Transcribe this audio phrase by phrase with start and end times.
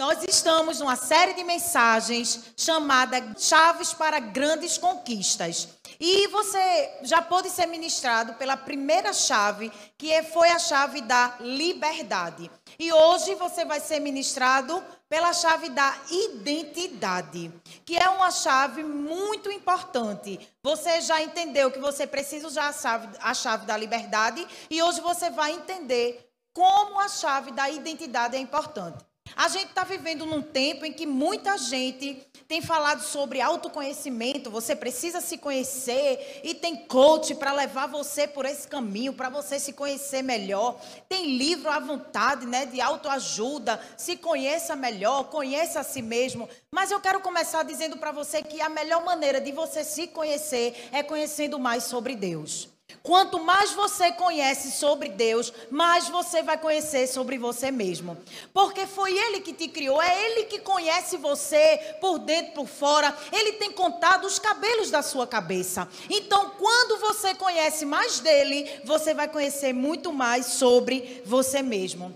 [0.00, 5.68] Nós estamos numa série de mensagens chamada Chaves para Grandes Conquistas.
[6.00, 12.50] E você já pôde ser ministrado pela primeira chave, que foi a chave da liberdade.
[12.78, 17.52] E hoje você vai ser ministrado pela chave da identidade,
[17.84, 20.40] que é uma chave muito importante.
[20.62, 25.02] Você já entendeu que você precisa usar a chave, a chave da liberdade e hoje
[25.02, 29.09] você vai entender como a chave da identidade é importante.
[29.36, 34.74] A gente está vivendo num tempo em que muita gente tem falado sobre autoconhecimento, você
[34.74, 39.72] precisa se conhecer e tem coach para levar você por esse caminho, para você se
[39.72, 40.80] conhecer melhor.
[41.08, 46.48] Tem livro à vontade, né, de autoajuda, se conheça melhor, conheça a si mesmo.
[46.70, 50.88] Mas eu quero começar dizendo para você que a melhor maneira de você se conhecer
[50.92, 52.69] é conhecendo mais sobre Deus.
[53.02, 58.16] Quanto mais você conhece sobre Deus, mais você vai conhecer sobre você mesmo.
[58.52, 63.16] Porque foi Ele que te criou, é Ele que conhece você por dentro, por fora.
[63.32, 65.88] Ele tem contado os cabelos da sua cabeça.
[66.08, 72.14] Então, quando você conhece mais dele, você vai conhecer muito mais sobre você mesmo.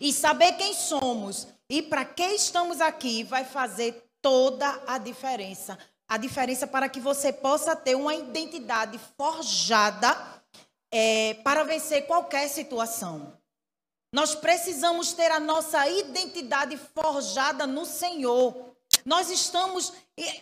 [0.00, 5.78] E saber quem somos e para que estamos aqui vai fazer toda a diferença
[6.14, 10.16] a diferença para que você possa ter uma identidade forjada
[10.88, 13.36] é, para vencer qualquer situação.
[14.12, 18.76] Nós precisamos ter a nossa identidade forjada no Senhor.
[19.04, 19.92] Nós estamos,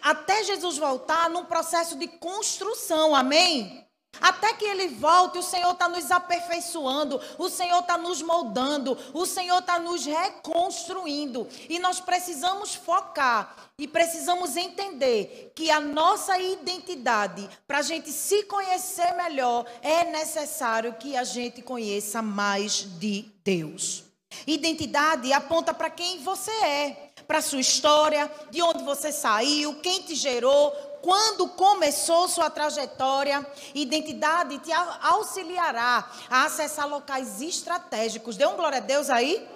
[0.03, 3.89] até Jesus voltar, num processo de construção, amém?
[4.21, 9.25] Até que ele volte, o Senhor está nos aperfeiçoando, o Senhor está nos moldando, o
[9.25, 11.49] Senhor está nos reconstruindo.
[11.69, 18.45] E nós precisamos focar e precisamos entender que a nossa identidade, para a gente se
[18.45, 24.05] conhecer melhor, é necessário que a gente conheça mais de Deus.
[24.47, 30.15] Identidade aponta para quem você é, para sua história, de onde você saiu, quem te
[30.15, 30.73] gerou,
[31.03, 38.37] quando começou sua trajetória, identidade te auxiliará a acessar locais estratégicos.
[38.37, 39.47] Dê um glória a Deus aí.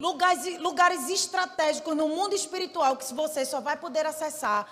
[0.00, 4.66] Lugares, lugares estratégicos no mundo espiritual que você só vai poder acessar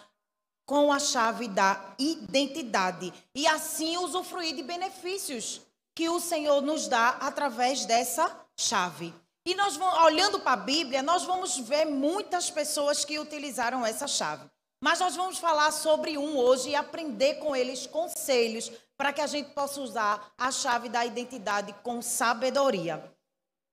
[0.65, 3.13] com a chave da identidade.
[3.35, 5.61] E assim usufruir de benefícios
[5.97, 9.13] que o Senhor nos dá através dessa chave.
[9.45, 14.07] E nós vamos, olhando para a Bíblia, nós vamos ver muitas pessoas que utilizaram essa
[14.07, 14.45] chave.
[14.87, 19.27] Mas nós vamos falar sobre um hoje e aprender com eles conselhos para que a
[19.27, 23.03] gente possa usar a chave da identidade com sabedoria.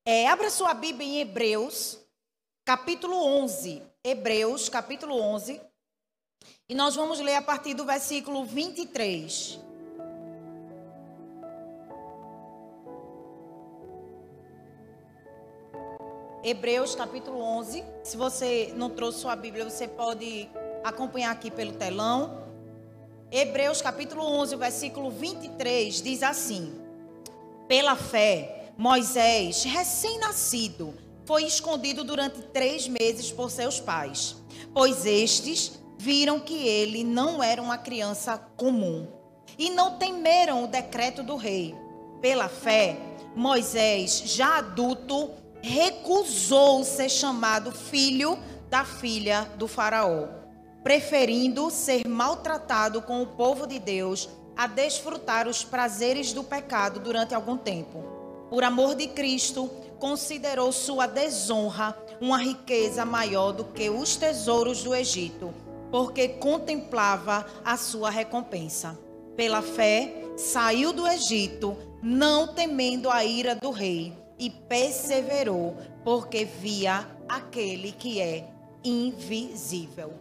[0.03, 1.99] É, abra sua Bíblia em Hebreus,
[2.65, 3.83] capítulo 11.
[4.03, 5.61] Hebreus, capítulo 11.
[6.67, 9.59] E nós vamos ler a partir do versículo 23.
[16.43, 17.85] Hebreus capítulo 11.
[18.03, 20.49] Se você não trouxe sua Bíblia, você pode
[20.83, 22.43] acompanhar aqui pelo telão.
[23.31, 26.73] Hebreus capítulo 11, versículo 23 diz assim:
[27.67, 30.93] Pela fé, Moisés, recém-nascido,
[31.25, 34.35] foi escondido durante três meses por seus pais,
[34.73, 39.07] pois estes viram que ele não era uma criança comum
[39.57, 41.73] e não temeram o decreto do rei.
[42.21, 42.97] Pela fé,
[43.35, 48.37] Moisés, já adulto, recusou ser chamado filho
[48.69, 50.42] da filha do Faraó
[50.83, 57.33] preferindo ser maltratado com o povo de Deus a desfrutar os prazeres do pecado durante
[57.33, 58.03] algum tempo.
[58.49, 64.93] Por amor de Cristo, considerou sua desonra uma riqueza maior do que os tesouros do
[64.93, 65.53] Egito,
[65.89, 68.99] porque contemplava a sua recompensa.
[69.35, 77.07] Pela fé, saiu do Egito, não temendo a ira do rei, e perseverou, porque via
[77.27, 78.47] aquele que é
[78.83, 80.13] invisível.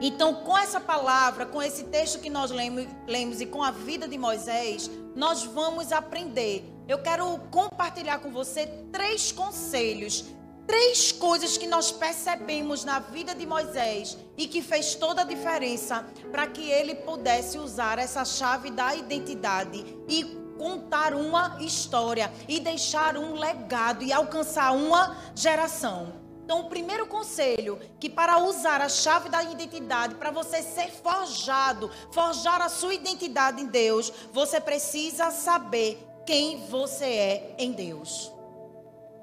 [0.00, 4.08] Então, com essa palavra, com esse texto que nós lemos, lemos e com a vida
[4.08, 6.64] de Moisés, nós vamos aprender.
[6.88, 10.24] Eu quero compartilhar com você três conselhos,
[10.66, 16.06] três coisas que nós percebemos na vida de Moisés e que fez toda a diferença
[16.30, 20.24] para que ele pudesse usar essa chave da identidade e
[20.58, 26.21] contar uma história e deixar um legado e alcançar uma geração.
[26.44, 31.90] Então, o primeiro conselho, que para usar a chave da identidade, para você ser forjado,
[32.10, 38.32] forjar a sua identidade em Deus, você precisa saber quem você é em Deus.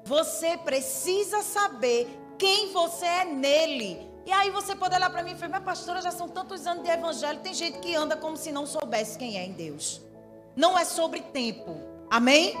[0.04, 2.08] Você precisa saber
[2.38, 4.10] quem você é nele.
[4.24, 6.82] E aí você pode olhar para mim e falar, minha pastora, já são tantos anos
[6.82, 10.00] de evangelho, tem gente que anda como se não soubesse quem é em Deus.
[10.56, 11.76] Não é sobre tempo.
[12.10, 12.54] Amém?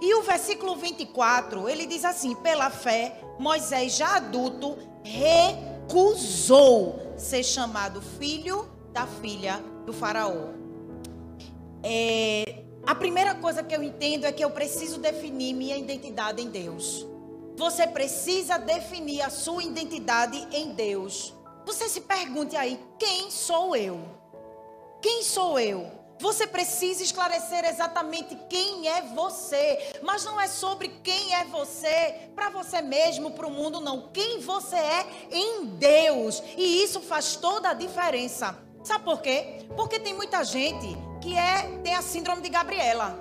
[0.00, 8.00] E o versículo 24, ele diz assim: pela fé, Moisés, já adulto, recusou ser chamado
[8.00, 10.48] filho da filha do Faraó.
[11.82, 16.48] É, a primeira coisa que eu entendo é que eu preciso definir minha identidade em
[16.48, 17.06] Deus.
[17.56, 21.32] Você precisa definir a sua identidade em Deus.
[21.64, 24.00] Você se pergunte aí: quem sou eu?
[25.00, 26.03] Quem sou eu?
[26.18, 32.50] Você precisa esclarecer exatamente quem é você, mas não é sobre quem é você para
[32.50, 34.08] você mesmo, para o mundo, não.
[34.12, 36.42] Quem você é em Deus.
[36.56, 38.56] E isso faz toda a diferença.
[38.84, 39.66] Sabe por quê?
[39.76, 43.18] Porque tem muita gente que é tem a síndrome de Gabriela.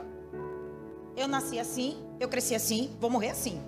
[1.15, 3.61] Eu nasci assim, eu cresci assim, vou morrer assim.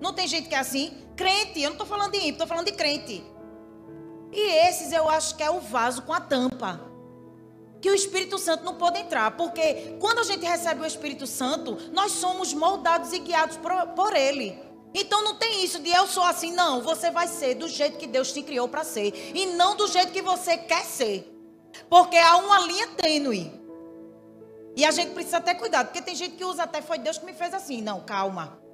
[0.00, 1.06] Não tem gente que é assim.
[1.16, 3.24] Crente, eu não estou falando de ímpio, estou falando de crente.
[4.32, 6.80] E esses eu acho que é o vaso com a tampa.
[7.86, 9.36] Que o Espírito Santo não pode entrar.
[9.36, 14.16] Porque quando a gente recebe o Espírito Santo, nós somos moldados e guiados por, por
[14.16, 14.58] Ele.
[14.92, 16.82] Então não tem isso de eu sou assim, não.
[16.82, 19.14] Você vai ser do jeito que Deus te criou para ser.
[19.32, 21.32] E não do jeito que você quer ser.
[21.88, 23.52] Porque há uma linha tênue.
[24.74, 25.86] E a gente precisa ter cuidado.
[25.86, 27.82] Porque tem gente que usa até foi Deus que me fez assim.
[27.82, 28.65] Não, calma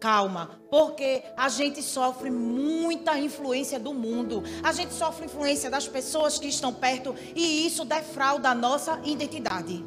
[0.00, 6.38] calma, porque a gente sofre muita influência do mundo, a gente sofre influência das pessoas
[6.38, 9.84] que estão perto e isso defrauda a nossa identidade.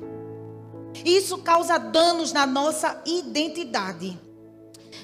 [1.04, 4.19] Isso causa danos na nossa identidade.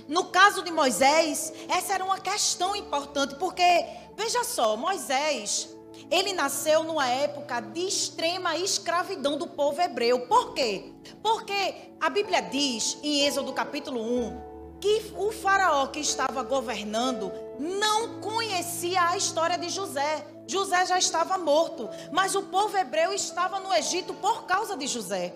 [0.07, 3.85] No caso de Moisés, essa era uma questão importante, porque,
[4.15, 5.69] veja só, Moisés,
[6.09, 10.21] ele nasceu numa época de extrema escravidão do povo hebreu.
[10.27, 10.93] Por quê?
[11.21, 14.48] Porque a Bíblia diz, em Êxodo capítulo 1,
[14.79, 20.25] que o faraó que estava governando não conhecia a história de José.
[20.47, 25.33] José já estava morto, mas o povo hebreu estava no Egito por causa de José.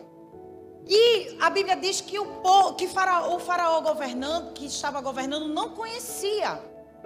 [0.88, 5.48] E a Bíblia diz que o, povo, que faraó, o faraó governando, que estava governando,
[5.48, 6.60] não conhecia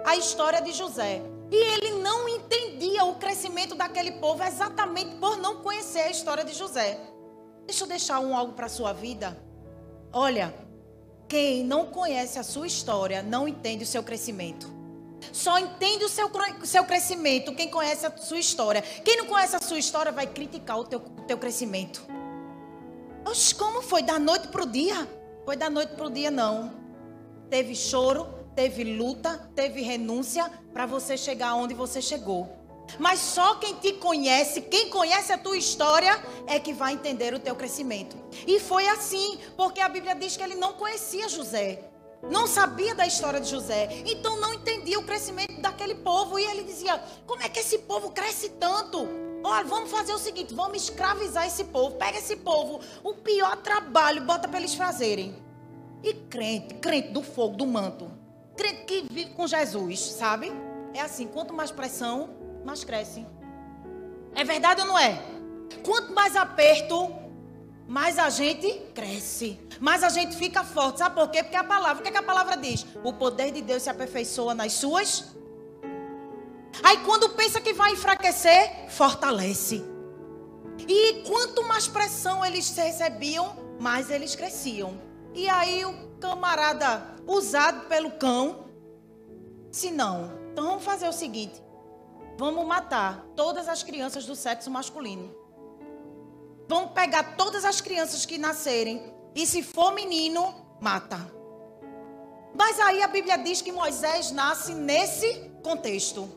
[0.04, 1.22] a história de José.
[1.50, 6.54] E ele não entendia o crescimento daquele povo exatamente por não conhecer a história de
[6.54, 7.00] José.
[7.66, 9.38] Deixa eu deixar um algo para a sua vida.
[10.12, 10.54] Olha,
[11.28, 14.66] quem não conhece a sua história não entende o seu crescimento.
[15.30, 16.30] Só entende o seu,
[16.64, 18.80] seu crescimento quem conhece a sua história.
[18.80, 22.02] Quem não conhece a sua história vai criticar o teu, o teu crescimento.
[23.26, 24.02] Oxe, como foi?
[24.02, 25.06] Da noite para o dia?
[25.44, 26.72] Foi da noite para o dia, não.
[27.50, 32.57] Teve choro, teve luta, teve renúncia para você chegar onde você chegou.
[32.98, 37.38] Mas só quem te conhece, quem conhece a tua história, é que vai entender o
[37.38, 38.16] teu crescimento.
[38.46, 41.90] E foi assim, porque a Bíblia diz que ele não conhecia José.
[42.22, 44.02] Não sabia da história de José.
[44.06, 46.38] Então não entendia o crescimento daquele povo.
[46.38, 49.06] E ele dizia: como é que esse povo cresce tanto?
[49.44, 51.96] Olha, vamos fazer o seguinte: vamos escravizar esse povo.
[51.96, 55.36] Pega esse povo, o pior trabalho, bota para eles fazerem.
[56.02, 58.10] E crente, crente do fogo, do manto.
[58.56, 60.52] Crente que vive com Jesus, sabe?
[60.92, 62.30] É assim: quanto mais pressão,
[62.64, 63.26] mais crescem.
[64.34, 65.20] É verdade ou não é?
[65.84, 67.12] Quanto mais aperto,
[67.86, 69.58] mais a gente cresce.
[69.80, 70.98] Mais a gente fica forte.
[70.98, 71.42] Sabe por quê?
[71.42, 72.86] Porque a palavra, o que, é que a palavra diz?
[73.02, 75.36] O poder de Deus se aperfeiçoa nas suas.
[76.82, 79.84] Aí quando pensa que vai enfraquecer, fortalece.
[80.86, 85.00] E quanto mais pressão eles recebiam, mais eles cresciam.
[85.34, 88.66] E aí o camarada usado pelo cão,
[89.70, 91.62] se não, então vamos fazer o seguinte:
[92.38, 95.34] Vamos matar todas as crianças do sexo masculino.
[96.68, 99.12] Vamos pegar todas as crianças que nascerem.
[99.34, 101.18] E se for menino, mata.
[102.54, 106.28] Mas aí a Bíblia diz que Moisés nasce nesse contexto.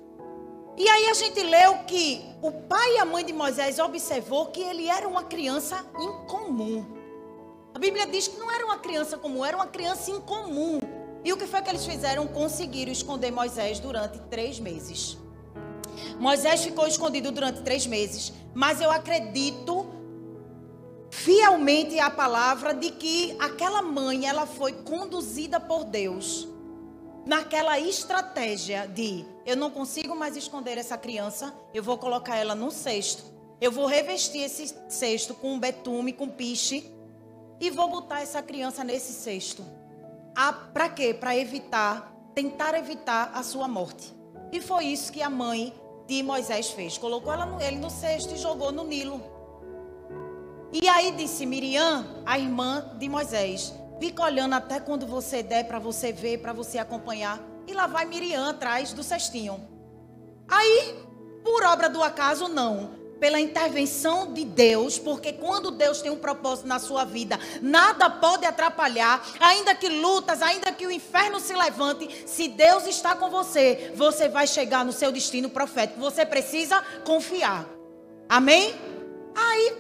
[0.76, 4.62] E aí a gente leu que o pai e a mãe de Moisés observou que
[4.62, 6.84] ele era uma criança incomum.
[7.76, 10.80] A Bíblia diz que não era uma criança comum, era uma criança incomum.
[11.24, 12.26] E o que foi que eles fizeram?
[12.26, 15.21] Conseguiram esconder Moisés durante três meses.
[16.20, 19.88] Moisés ficou escondido durante três meses, mas eu acredito
[21.10, 26.48] fielmente à palavra de que aquela mãe ela foi conduzida por Deus
[27.26, 32.72] naquela estratégia de eu não consigo mais esconder essa criança, eu vou colocar ela num
[32.72, 33.24] cesto.
[33.60, 36.92] Eu vou revestir esse cesto com betume, com piche
[37.60, 39.64] e vou botar essa criança nesse cesto.
[40.36, 41.14] Ah, para quê?
[41.14, 44.14] Para evitar, tentar evitar a sua morte.
[44.52, 45.74] E foi isso que a mãe
[46.12, 46.98] de Moisés fez.
[46.98, 49.22] Colocou ela no, ele no cesto e jogou no Nilo.
[50.74, 55.80] E aí disse Miriam, a irmã de Moisés, fica olhando até quando você der para
[55.80, 57.40] você ver, para você acompanhar.
[57.66, 59.66] E lá vai Miriam atrás do cestinho.
[60.50, 60.96] Aí,
[61.46, 63.01] por obra do acaso, não.
[63.22, 68.48] Pela intervenção de Deus, porque quando Deus tem um propósito na sua vida, nada pode
[68.48, 73.94] atrapalhar, ainda que lutas, ainda que o inferno se levante, se Deus está com você,
[73.96, 76.00] você vai chegar no seu destino profético.
[76.00, 77.70] Você precisa confiar.
[78.28, 78.74] Amém?
[79.36, 79.78] Aí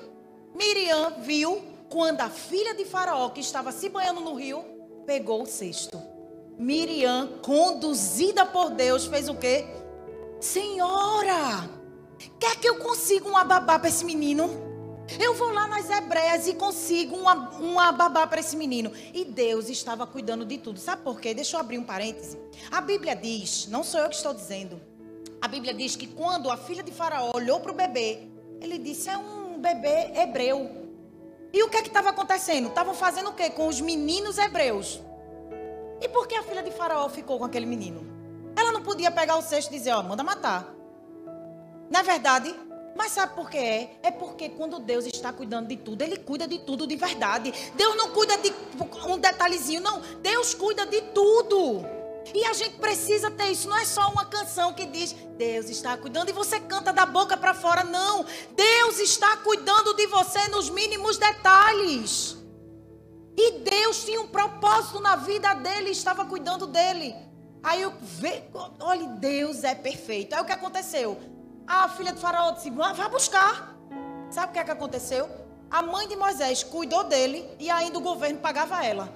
[0.53, 4.63] Miriam viu quando a filha de Faraó, que estava se banhando no rio,
[5.07, 6.00] pegou o cesto.
[6.60, 9.65] Miriam, conduzida por Deus, fez o quê?
[10.39, 11.80] Senhora!
[12.39, 14.49] Quer que eu consiga uma babá para esse menino?
[15.19, 18.91] Eu vou lá nas Hebreias e consigo uma, uma babá para esse menino.
[19.13, 20.79] E Deus estava cuidando de tudo.
[20.79, 21.33] Sabe por quê?
[21.33, 22.39] Deixa eu abrir um parêntese.
[22.71, 24.79] A Bíblia diz, não sou eu que estou dizendo.
[25.41, 28.27] A Bíblia diz que quando a filha de Faraó olhou para o bebê,
[28.61, 30.69] ele disse: é um bebê hebreu.
[31.51, 32.69] E o que é estava acontecendo?
[32.69, 35.01] Estavam fazendo o quê com os meninos hebreus?
[35.99, 38.05] E por que a filha de Faraó ficou com aquele menino?
[38.55, 40.80] Ela não podia pegar o cesto e dizer: ó, oh, manda matar.
[41.91, 42.55] Não é verdade?
[42.95, 44.00] Mas sabe por que é?
[44.01, 47.53] É porque quando Deus está cuidando de tudo, Ele cuida de tudo de verdade.
[47.75, 48.53] Deus não cuida de
[49.07, 50.00] um detalhezinho, não.
[50.21, 51.86] Deus cuida de tudo.
[52.33, 53.67] E a gente precisa ter isso.
[53.67, 57.36] Não é só uma canção que diz Deus está cuidando e você canta da boca
[57.36, 57.83] para fora.
[57.83, 58.25] Não.
[58.55, 62.38] Deus está cuidando de você nos mínimos detalhes.
[63.36, 67.15] E Deus tinha um propósito na vida dele, estava cuidando dele.
[67.63, 68.43] Aí eu vejo,
[68.79, 70.33] olha, Deus é perfeito.
[70.36, 71.17] Aí o que aconteceu?
[71.68, 73.75] A filha de Faraó disse: vá buscar.
[74.30, 75.30] Sabe o que, é que aconteceu?
[75.70, 79.10] A mãe de Moisés cuidou dele e ainda o governo pagava ela.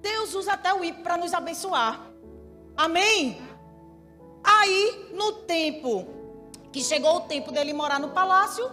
[0.00, 2.00] Deus usa até o ímpio para nos abençoar.
[2.76, 3.40] Amém?
[4.42, 6.06] Aí, no tempo
[6.72, 8.68] que chegou o tempo dele morar no palácio,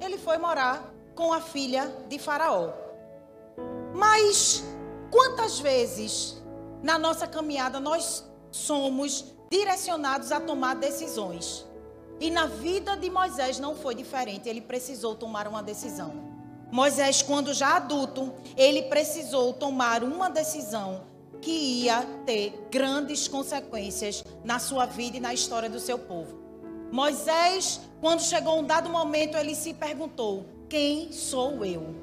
[0.00, 2.72] ele foi morar com a filha de Faraó.
[3.94, 4.64] Mas
[5.10, 6.42] quantas vezes
[6.82, 11.66] na nossa caminhada nós somos direcionados a tomar decisões.
[12.18, 16.32] E na vida de Moisés não foi diferente, ele precisou tomar uma decisão.
[16.70, 21.02] Moisés, quando já adulto, ele precisou tomar uma decisão
[21.42, 26.40] que ia ter grandes consequências na sua vida e na história do seu povo.
[26.90, 31.94] Moisés, quando chegou um dado momento, ele se perguntou: quem sou eu?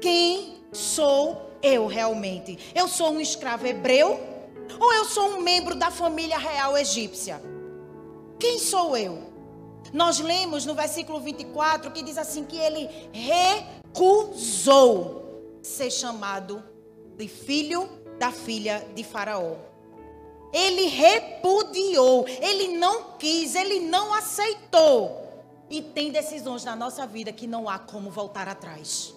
[0.00, 2.58] Quem sou eu realmente?
[2.74, 4.33] Eu sou um escravo hebreu?
[4.78, 7.40] Ou eu sou um membro da família real egípcia?
[8.38, 9.32] Quem sou eu?
[9.92, 12.88] Nós lemos no versículo 24 que diz assim: que ele
[13.92, 15.22] recusou
[15.62, 16.62] ser chamado
[17.16, 19.54] de filho da filha de Faraó.
[20.52, 25.22] Ele repudiou, ele não quis, ele não aceitou.
[25.68, 29.14] E tem decisões na nossa vida que não há como voltar atrás.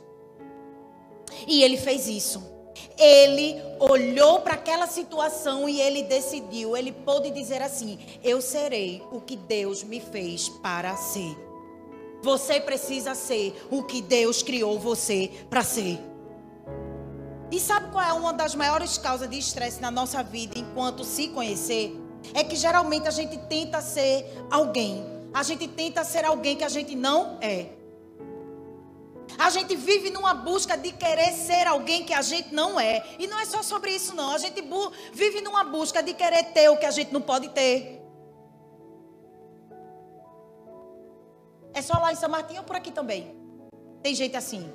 [1.48, 2.57] E ele fez isso.
[2.98, 9.22] Ele olhou para aquela situação e ele decidiu, ele pôde dizer assim: Eu serei o
[9.22, 11.36] que Deus me fez para ser.
[12.22, 16.00] Você precisa ser o que Deus criou você para ser.
[17.52, 21.30] E sabe qual é uma das maiores causas de estresse na nossa vida enquanto se
[21.30, 21.96] conhecer?
[22.34, 25.06] É que geralmente a gente tenta ser alguém.
[25.34, 27.77] A gente tenta ser alguém que a gente não é.
[29.38, 33.06] A gente vive numa busca de querer ser alguém que a gente não é.
[33.20, 34.32] E não é só sobre isso, não.
[34.32, 34.64] A gente
[35.14, 38.02] vive numa busca de querer ter o que a gente não pode ter.
[41.74, 43.36] É só lá em São Martinho ou por aqui também?
[44.02, 44.74] Tem gente assim.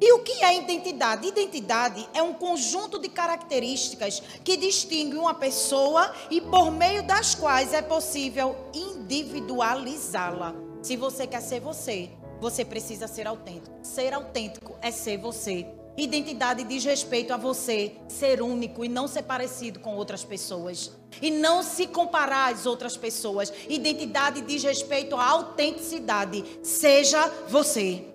[0.00, 1.28] E o que é identidade?
[1.28, 7.74] Identidade é um conjunto de características que distingue uma pessoa e por meio das quais
[7.74, 10.54] é possível individualizá-la.
[10.82, 12.08] Se você quer ser você,
[12.40, 13.78] você precisa ser autêntico.
[13.82, 15.66] Ser autêntico é ser você.
[15.96, 20.92] Identidade diz respeito a você ser único e não ser parecido com outras pessoas.
[21.20, 23.52] E não se comparar às outras pessoas.
[23.68, 26.42] Identidade diz respeito à autenticidade.
[26.62, 28.06] Seja você.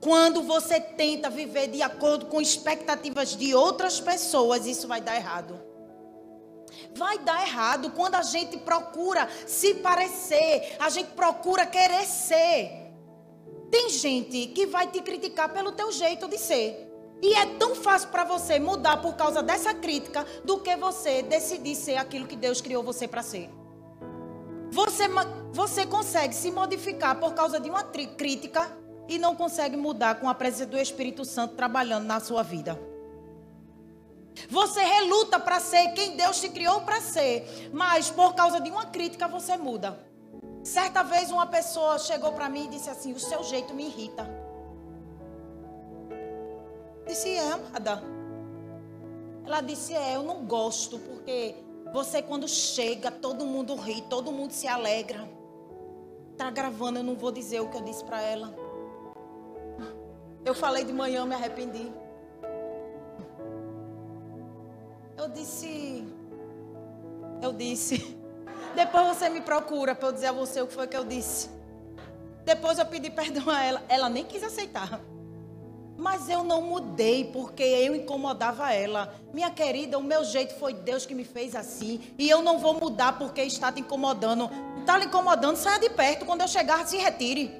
[0.00, 5.60] Quando você tenta viver de acordo com expectativas de outras pessoas, isso vai dar errado.
[6.94, 12.79] Vai dar errado quando a gente procura se parecer, a gente procura querer ser.
[13.70, 16.88] Tem gente que vai te criticar pelo teu jeito de ser.
[17.22, 21.76] E é tão fácil para você mudar por causa dessa crítica do que você decidir
[21.76, 23.50] ser aquilo que Deus criou você para ser.
[24.70, 25.04] Você,
[25.52, 28.76] você consegue se modificar por causa de uma crítica
[29.08, 32.80] e não consegue mudar com a presença do Espírito Santo trabalhando na sua vida.
[34.48, 38.86] Você reluta para ser quem Deus te criou para ser, mas por causa de uma
[38.86, 40.09] crítica você muda.
[40.62, 44.28] Certa vez uma pessoa chegou para mim e disse assim: O seu jeito me irrita.
[47.06, 48.02] Disse: É, amada.
[49.44, 51.54] Ela disse: É, eu não gosto porque
[51.92, 55.28] Você, quando chega, todo mundo ri, todo mundo se alegra.
[56.36, 58.54] Tá gravando, eu não vou dizer o que eu disse para ela.
[60.44, 61.92] Eu falei de manhã, me arrependi.
[65.16, 66.04] Eu disse.
[67.42, 68.19] Eu disse.
[68.74, 71.50] Depois você me procura para eu dizer a você o que foi que eu disse.
[72.44, 73.82] Depois eu pedi perdão a ela.
[73.88, 75.00] Ela nem quis aceitar.
[75.96, 79.14] Mas eu não mudei porque eu incomodava ela.
[79.34, 82.00] Minha querida, o meu jeito foi Deus que me fez assim.
[82.18, 84.50] E eu não vou mudar porque está te incomodando.
[84.78, 86.24] Está lhe incomodando, saia de perto.
[86.24, 87.54] Quando eu chegar, se retire.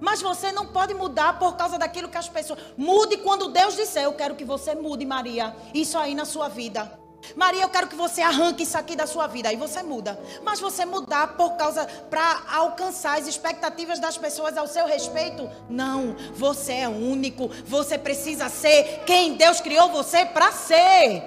[0.00, 2.58] Mas você não pode mudar por causa daquilo que as pessoas.
[2.76, 5.54] Mude quando Deus disser: Eu quero que você mude, Maria.
[5.74, 7.01] Isso aí na sua vida.
[7.36, 9.48] Maria, eu quero que você arranque isso aqui da sua vida.
[9.48, 10.18] Aí você muda.
[10.42, 15.48] Mas você mudar por causa para alcançar as expectativas das pessoas ao seu respeito?
[15.68, 16.16] Não.
[16.34, 17.48] Você é único.
[17.64, 21.22] Você precisa ser quem Deus criou você para ser.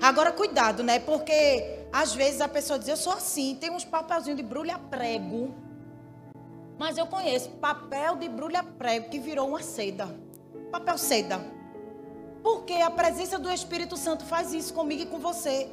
[0.00, 0.98] Agora cuidado, né?
[0.98, 3.56] Porque às vezes a pessoa diz: "Eu sou assim".
[3.56, 5.54] Tem uns papelzinhos de brulha prego.
[6.78, 10.08] Mas eu conheço papel de brulha prego que virou uma seda.
[10.70, 11.61] Papel seda.
[12.42, 15.68] Porque a presença do Espírito Santo faz isso comigo e com você.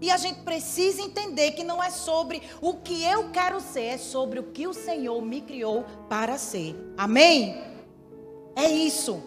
[0.00, 3.98] E a gente precisa entender que não é sobre o que eu quero ser, é
[3.98, 6.74] sobre o que o Senhor me criou para ser.
[6.96, 7.62] Amém?
[8.56, 9.22] É isso.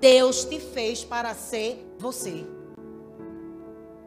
[0.00, 2.44] Deus te fez para ser você.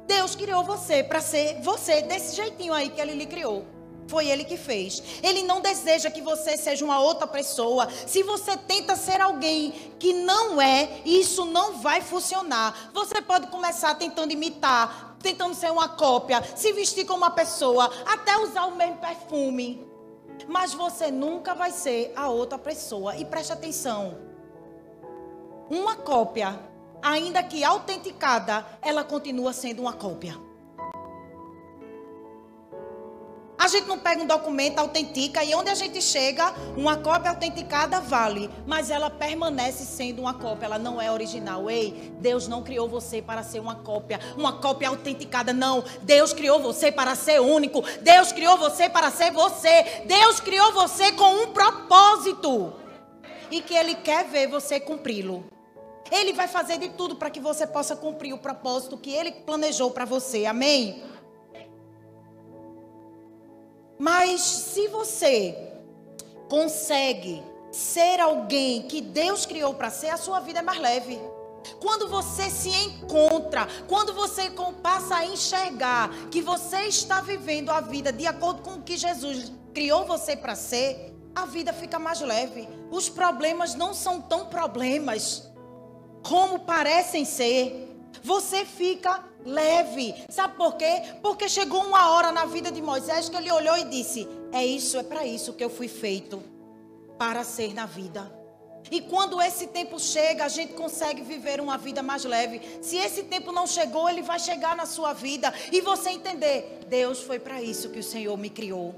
[0.07, 3.74] Deus criou você para ser você, desse jeitinho aí que Ele lhe criou.
[4.07, 5.01] Foi ele que fez.
[5.23, 7.87] Ele não deseja que você seja uma outra pessoa.
[8.05, 12.91] Se você tenta ser alguém que não é, isso não vai funcionar.
[12.93, 18.37] Você pode começar tentando imitar, tentando ser uma cópia, se vestir como uma pessoa, até
[18.37, 19.85] usar o mesmo perfume.
[20.47, 23.15] Mas você nunca vai ser a outra pessoa.
[23.15, 24.19] E preste atenção.
[25.67, 26.59] Uma cópia,
[27.01, 30.44] ainda que autenticada, ela continua sendo uma cópia.
[33.57, 38.01] A gente não pega um documento, autentica e onde a gente chega, uma cópia autenticada
[38.01, 41.69] vale, mas ela permanece sendo uma cópia, ela não é original.
[41.69, 45.83] Ei, Deus não criou você para ser uma cópia, uma cópia autenticada, não.
[46.01, 47.81] Deus criou você para ser único.
[48.01, 50.03] Deus criou você para ser você.
[50.05, 52.73] Deus criou você com um propósito
[53.49, 55.45] e que Ele quer ver você cumpri-lo.
[56.11, 59.89] Ele vai fazer de tudo para que você possa cumprir o propósito que Ele planejou
[59.89, 60.45] para você.
[60.45, 61.03] Amém?
[63.97, 65.57] Mas se você
[66.49, 71.19] consegue ser alguém que Deus criou para ser, a sua vida é mais leve.
[71.79, 74.51] Quando você se encontra, quando você
[74.83, 79.51] passa a enxergar que você está vivendo a vida de acordo com o que Jesus
[79.73, 82.67] criou você para ser, a vida fica mais leve.
[82.91, 85.51] Os problemas não são tão problemas
[86.23, 87.93] como parecem ser.
[88.23, 90.15] Você fica leve.
[90.29, 91.03] Sabe por quê?
[91.21, 94.97] Porque chegou uma hora na vida de Moisés que ele olhou e disse: É isso,
[94.97, 96.43] é para isso que eu fui feito
[97.17, 98.33] para ser na vida.
[98.91, 102.61] E quando esse tempo chega, a gente consegue viver uma vida mais leve.
[102.81, 107.21] Se esse tempo não chegou, ele vai chegar na sua vida e você entender: Deus
[107.21, 108.95] foi para isso que o Senhor me criou.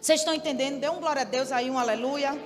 [0.00, 0.80] Vocês estão entendendo?
[0.80, 2.38] Dê um glória a Deus aí, um aleluia.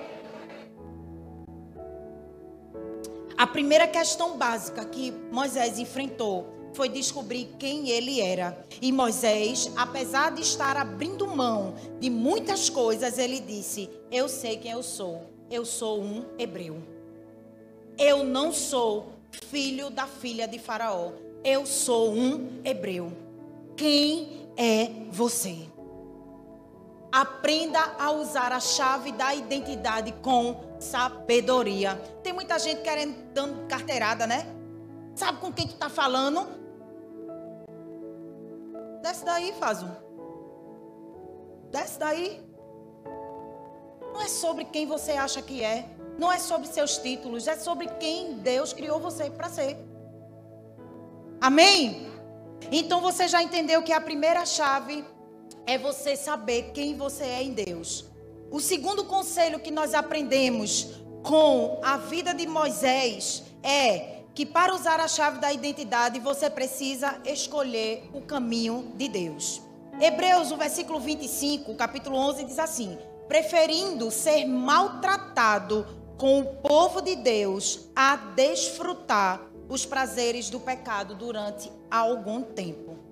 [3.37, 8.65] A primeira questão básica que Moisés enfrentou foi descobrir quem ele era.
[8.81, 14.71] E Moisés, apesar de estar abrindo mão de muitas coisas, ele disse: Eu sei quem
[14.71, 15.29] eu sou.
[15.49, 16.81] Eu sou um hebreu.
[17.97, 21.11] Eu não sou filho da filha de Faraó.
[21.43, 23.11] Eu sou um hebreu.
[23.75, 25.57] Quem é você?
[27.11, 31.95] Aprenda a usar a chave da identidade com sabedoria.
[32.23, 34.47] Tem muita gente querendo dando carteirada, né?
[35.15, 36.62] Sabe com quem tu está falando?
[39.03, 39.91] Desce daí, faz um.
[41.69, 42.41] Desce daí.
[44.13, 45.85] Não é sobre quem você acha que é.
[46.17, 47.45] Não é sobre seus títulos.
[47.45, 49.77] É sobre quem Deus criou você para ser.
[51.41, 52.07] Amém?
[52.71, 55.03] Então você já entendeu que a primeira chave
[55.65, 58.05] é você saber quem você é em Deus.
[58.49, 64.99] O segundo conselho que nós aprendemos com a vida de Moisés é que para usar
[64.99, 69.61] a chave da identidade você precisa escolher o caminho de Deus.
[70.01, 75.85] Hebreus, o versículo 25, capítulo 11, diz assim: preferindo ser maltratado
[76.17, 83.02] com o povo de Deus a desfrutar os prazeres do pecado durante algum tempo.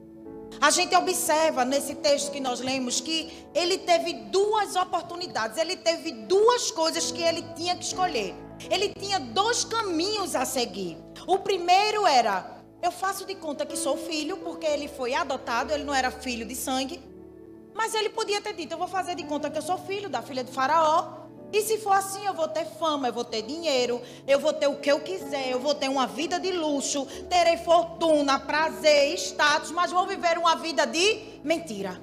[0.60, 6.12] A gente observa nesse texto que nós lemos que ele teve duas oportunidades, ele teve
[6.12, 8.36] duas coisas que ele tinha que escolher.
[8.70, 10.98] Ele tinha dois caminhos a seguir.
[11.26, 15.84] O primeiro era: eu faço de conta que sou filho, porque ele foi adotado, ele
[15.84, 17.02] não era filho de sangue.
[17.74, 20.22] Mas ele podia ter dito: eu vou fazer de conta que eu sou filho da
[20.22, 21.21] filha de Faraó.
[21.52, 24.68] E se for assim, eu vou ter fama, eu vou ter dinheiro, eu vou ter
[24.68, 29.72] o que eu quiser, eu vou ter uma vida de luxo, terei fortuna, prazer, status,
[29.72, 32.02] mas vou viver uma vida de mentira.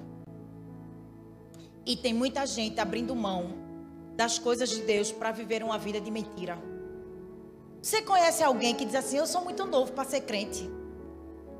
[1.86, 3.54] E tem muita gente abrindo mão
[4.14, 6.58] das coisas de Deus para viver uma vida de mentira.
[7.80, 10.68] Você conhece alguém que diz assim: Eu sou muito novo para ser crente?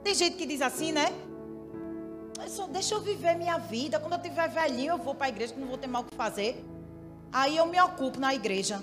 [0.03, 1.07] Tem gente que diz assim, né?
[2.49, 3.99] Só deixa eu viver minha vida.
[3.99, 6.05] Quando eu tiver velhinho, eu vou para a igreja, que não vou ter mal o
[6.05, 6.63] que fazer.
[7.33, 8.83] Aí eu me ocupo na igreja.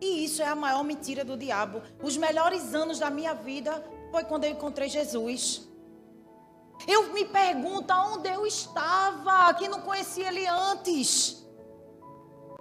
[0.00, 1.82] E isso é a maior mentira do diabo.
[2.02, 5.68] Os melhores anos da minha vida foi quando eu encontrei Jesus.
[6.86, 11.44] Eu me pergunto aonde eu estava, que não conhecia ele antes.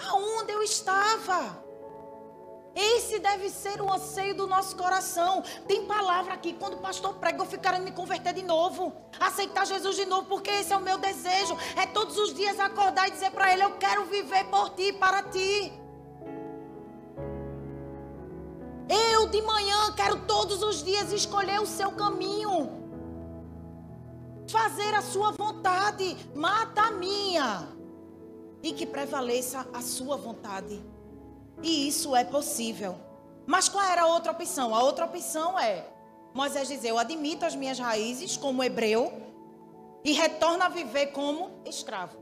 [0.10, 1.67] Aonde eu estava?
[2.80, 5.44] Esse deve ser o anseio do nosso coração.
[5.68, 8.94] Tem palavra aqui, quando o pastor prega, eu querendo me converter de novo.
[9.20, 11.58] Aceitar Jesus de novo, porque esse é o meu desejo.
[11.76, 15.24] É todos os dias acordar e dizer para Ele: Eu quero viver por ti, para
[15.24, 15.74] ti.
[18.88, 22.78] Eu de manhã quero todos os dias escolher o seu caminho.
[24.48, 26.16] Fazer a sua vontade.
[26.36, 27.68] Mata a minha.
[28.62, 30.80] E que prevaleça a sua vontade.
[31.62, 32.96] E isso é possível.
[33.46, 34.76] Mas qual era a outra opção?
[34.76, 35.86] A outra opção é
[36.34, 39.12] Moisés dizer: Eu admito as minhas raízes como hebreu
[40.04, 42.18] e retorno a viver como escravo.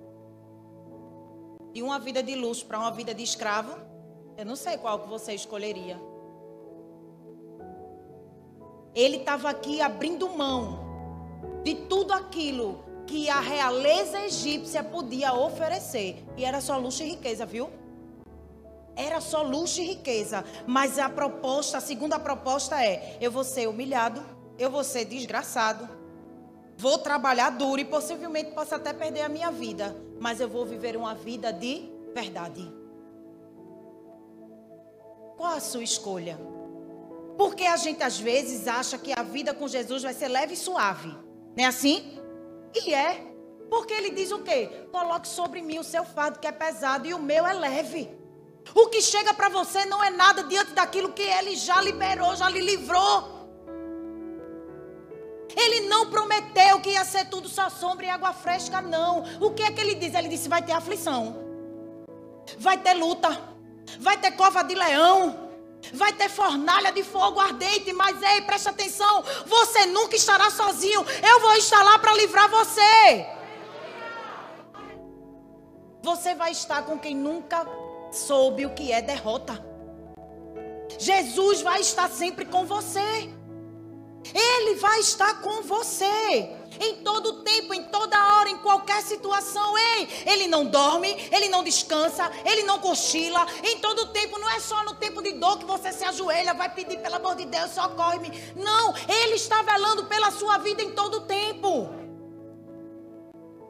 [1.74, 3.78] E uma vida de luxo para uma vida de escravo,
[4.38, 6.00] eu não sei qual que você escolheria.
[8.93, 10.80] Ele estava aqui abrindo mão
[11.63, 16.24] de tudo aquilo que a realeza egípcia podia oferecer.
[16.38, 17.69] E era só luxo e riqueza, viu?
[18.95, 20.43] Era só luxo e riqueza.
[20.65, 24.23] Mas a proposta, a segunda proposta é: eu vou ser humilhado,
[24.58, 25.88] eu vou ser desgraçado,
[26.77, 29.95] vou trabalhar duro e possivelmente posso até perder a minha vida.
[30.19, 32.73] Mas eu vou viver uma vida de verdade.
[35.36, 36.39] Qual a sua escolha?
[37.38, 40.58] Porque a gente às vezes acha que a vida com Jesus vai ser leve e
[40.58, 41.10] suave.
[41.58, 42.17] Não é assim?
[42.73, 43.36] E é.
[43.69, 44.88] Porque ele diz o quê?
[44.91, 48.10] Coloque sobre mim o seu fardo que é pesado e o meu é leve.
[48.73, 52.49] O que chega para você não é nada diante daquilo que ele já liberou, já
[52.49, 53.36] lhe livrou.
[55.56, 59.23] Ele não prometeu que ia ser tudo só sombra e água fresca, não.
[59.39, 60.13] O que é que ele diz?
[60.13, 61.38] Ele disse: vai ter aflição,
[62.58, 63.30] vai ter luta,
[63.99, 65.45] vai ter cova de leão.
[65.93, 71.06] Vai ter fornalha de fogo ardente, mas ei, preste atenção, você nunca estará sozinho.
[71.21, 73.28] Eu vou estar lá para livrar você.
[76.01, 77.67] Você vai estar com quem nunca
[78.17, 79.63] soube o que é derrota.
[80.97, 83.30] Jesus vai estar sempre com você.
[84.34, 86.49] Ele vai estar com você.
[86.80, 89.78] Em todo tempo, em toda hora, em qualquer situação.
[89.78, 93.45] Ei, ele não dorme, ele não descansa, ele não cochila.
[93.63, 96.73] Em todo tempo, não é só no tempo de dor que você se ajoelha, vai
[96.73, 98.32] pedir pelo amor de Deus, socorre-me.
[98.56, 102.04] Não, ele está velando pela sua vida em todo tempo.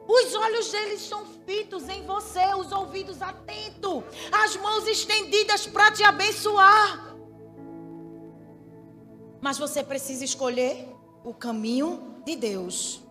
[0.07, 6.03] Os olhos dele estão fitos em você, os ouvidos atentos, as mãos estendidas para te
[6.03, 7.15] abençoar.
[9.41, 10.87] Mas você precisa escolher
[11.23, 13.01] o caminho de Deus.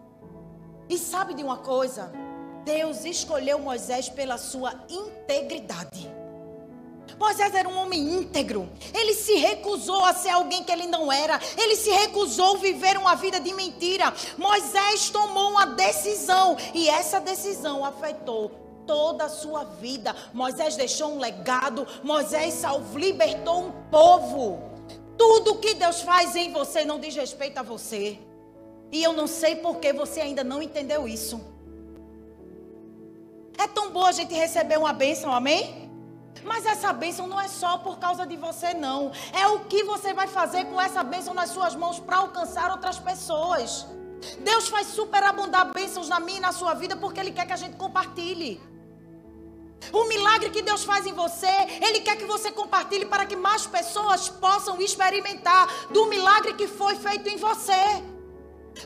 [0.89, 2.13] E sabe de uma coisa?
[2.65, 6.11] Deus escolheu Moisés pela sua integridade.
[7.19, 8.69] Moisés era um homem íntegro.
[8.93, 11.41] Ele se recusou a ser alguém que ele não era.
[11.57, 14.13] Ele se recusou a viver uma vida de mentira.
[14.37, 18.51] Moisés tomou uma decisão e essa decisão afetou
[18.87, 20.15] toda a sua vida.
[20.33, 21.87] Moisés deixou um legado.
[22.03, 24.63] Moisés salvou, libertou um povo.
[25.17, 28.19] Tudo que Deus faz em você não diz respeito a você.
[28.91, 31.41] E eu não sei por que você ainda não entendeu isso.
[33.57, 35.84] É tão bom a gente receber uma bênção, amém?
[36.45, 39.11] Mas essa bênção não é só por causa de você, não.
[39.33, 42.99] É o que você vai fazer com essa bênção nas suas mãos para alcançar outras
[42.99, 43.87] pessoas.
[44.41, 47.57] Deus faz superabundar bênçãos na minha e na sua vida porque Ele quer que a
[47.57, 48.61] gente compartilhe.
[49.93, 51.55] O milagre que Deus faz em você,
[51.87, 56.97] Ele quer que você compartilhe para que mais pessoas possam experimentar do milagre que foi
[56.97, 57.85] feito em você.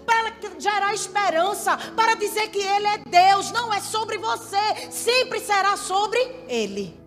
[0.04, 5.76] Para gerar esperança, para dizer que Ele é Deus, não é sobre você, sempre será
[5.76, 6.97] sobre Ele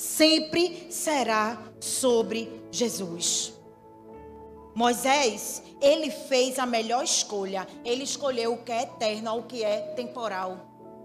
[0.00, 3.52] sempre será sobre Jesus.
[4.74, 7.68] Moisés, ele fez a melhor escolha.
[7.84, 10.56] Ele escolheu o que é eterno ao que é temporal.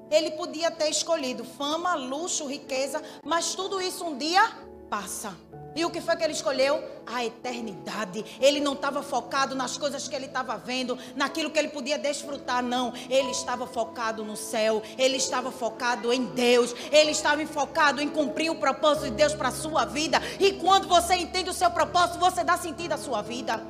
[0.09, 4.41] Ele podia ter escolhido fama, luxo, riqueza, mas tudo isso um dia
[4.89, 5.35] passa.
[5.75, 6.81] E o que foi que ele escolheu?
[7.05, 8.23] A eternidade.
[8.39, 12.63] Ele não estava focado nas coisas que ele estava vendo, naquilo que ele podia desfrutar,
[12.63, 12.93] não.
[13.09, 18.49] Ele estava focado no céu, ele estava focado em Deus, ele estava focado em cumprir
[18.49, 20.21] o propósito de Deus para a sua vida.
[20.39, 23.61] E quando você entende o seu propósito, você dá sentido à sua vida.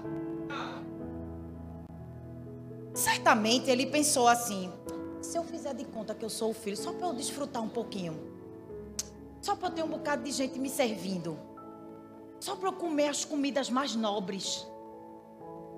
[2.93, 4.71] Certamente ele pensou assim:
[5.23, 7.69] se eu fizer de conta que eu sou o filho, só para eu desfrutar um
[7.69, 8.15] pouquinho,
[9.41, 11.54] só para eu ter um bocado de gente me servindo
[12.45, 14.67] só para eu comer as comidas mais nobres,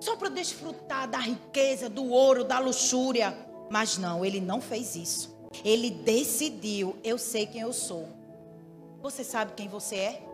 [0.02, 3.34] só para desfrutar da riqueza, do ouro, da luxúria.
[3.70, 5.34] Mas não, ele não fez isso.
[5.64, 8.06] Ele decidiu: eu sei quem eu sou.
[9.00, 10.27] Você sabe quem você é?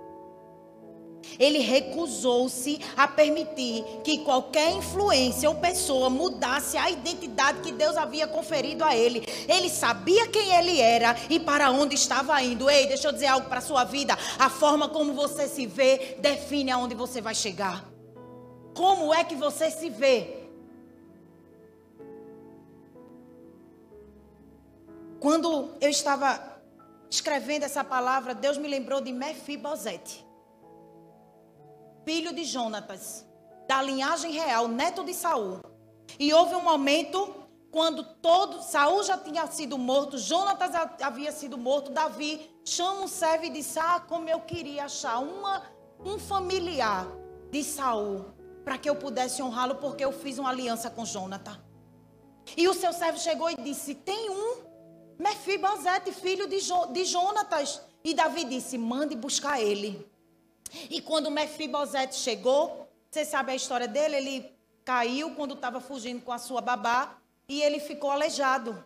[1.39, 8.27] Ele recusou-se a permitir que qualquer influência ou pessoa mudasse a identidade que Deus havia
[8.27, 9.27] conferido a ele.
[9.49, 12.71] Ele sabia quem ele era e para onde estava indo.
[12.71, 14.17] Ei, deixa eu dizer algo para a sua vida.
[14.39, 17.85] A forma como você se vê define aonde você vai chegar.
[18.75, 20.45] Como é que você se vê?
[25.21, 26.61] Quando eu estava
[27.09, 30.24] escrevendo essa palavra, Deus me lembrou de Mefibosete
[32.05, 33.27] filho de Jonatas,
[33.67, 35.61] da linhagem real, neto de Saul.
[36.19, 37.35] E houve um momento
[37.71, 43.47] quando todo Saul já tinha sido morto, Jonatas havia sido morto, Davi chama um servo
[43.47, 45.63] e disse: "Ah, como eu queria achar uma
[46.05, 47.07] um familiar
[47.51, 48.27] de Saul
[48.65, 51.59] para que eu pudesse honrá-lo, porque eu fiz uma aliança com Jonatas."
[52.57, 54.75] E o seu servo chegou e disse: "Tem um
[55.19, 60.14] Mefibosete, filho de, jo, de Jonatas." E Davi disse: "Mande buscar ele."
[60.91, 64.17] E quando Mefibosete chegou, você sabe a história dele?
[64.17, 64.53] Ele
[64.85, 67.17] caiu quando estava fugindo com a sua babá
[67.49, 68.85] e ele ficou aleijado.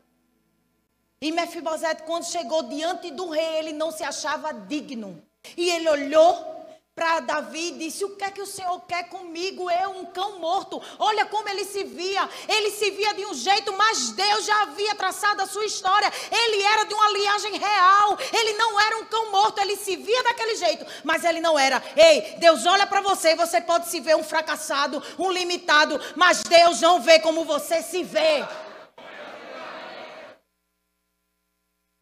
[1.21, 5.23] E Mefibosete, quando chegou diante do rei, ele não se achava digno.
[5.57, 6.58] E ele olhou
[6.99, 9.71] para Davi e disse: O que é que o Senhor quer comigo?
[9.71, 10.83] Eu, um cão morto.
[10.99, 12.29] Olha como ele se via.
[12.49, 16.13] Ele se via de um jeito, mas Deus já havia traçado a sua história.
[16.31, 18.19] Ele era de uma linhagem real.
[18.33, 19.61] Ele não era um cão morto.
[19.61, 21.81] Ele se via daquele jeito, mas ele não era.
[21.97, 23.37] Ei, Deus olha para você.
[23.37, 28.03] Você pode se ver um fracassado, um limitado, mas Deus não vê como você se
[28.03, 28.45] vê.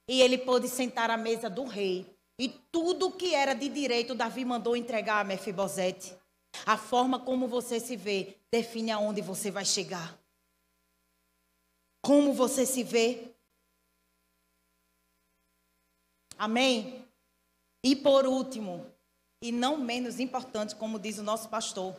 [0.08, 2.15] E ele pôde sentar à mesa do rei.
[2.38, 6.16] E tudo que era de direito, Davi mandou entregar a Mefibosete.
[6.64, 10.18] A forma como você se vê define aonde você vai chegar.
[12.02, 13.34] Como você se vê.
[16.38, 17.06] Amém?
[17.82, 18.84] E por último,
[19.40, 21.94] e não menos importante, como diz o nosso pastor,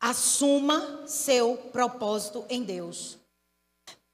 [0.00, 3.19] assuma seu propósito em Deus.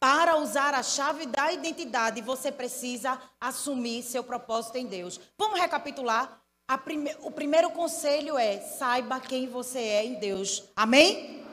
[0.08, 5.18] Para usar a chave da identidade, você precisa assumir seu propósito em Deus.
[5.36, 6.40] Vamos recapitular?
[6.84, 7.12] Prime...
[7.22, 10.62] O primeiro conselho é: saiba quem você é em Deus.
[10.76, 11.44] Amém?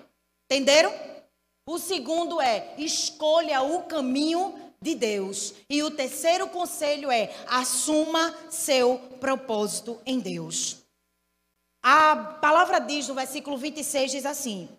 [0.45, 0.93] Entenderam?
[1.67, 5.55] O segundo é: escolha o caminho de Deus.
[5.67, 10.77] E o terceiro conselho é: assuma seu propósito em Deus.
[11.81, 14.69] A palavra diz no versículo 26 diz assim: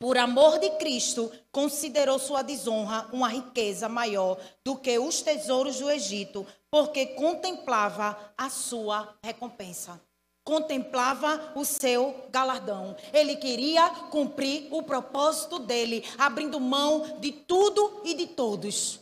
[0.00, 5.90] por amor de Cristo, considerou sua desonra uma riqueza maior do que os tesouros do
[5.90, 10.00] Egito, porque contemplava a sua recompensa.
[10.42, 12.96] Contemplava o seu galardão.
[13.12, 19.00] Ele queria cumprir o propósito dele, abrindo mão de tudo e de todos.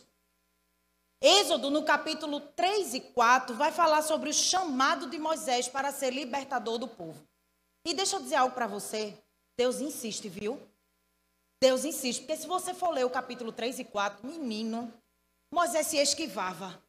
[1.21, 6.11] Êxodo, no capítulo 3 e 4, vai falar sobre o chamado de Moisés para ser
[6.11, 7.25] libertador do povo.
[7.85, 9.17] E deixa eu dizer algo para você.
[9.57, 10.59] Deus insiste, viu?
[11.61, 14.93] Deus insiste, porque se você for ler o capítulo 3 e 4, menino,
[15.51, 16.81] Moisés se esquivava.